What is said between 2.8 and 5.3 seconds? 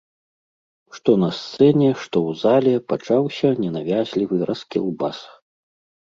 пачаўся ненавязлівы раскілбас.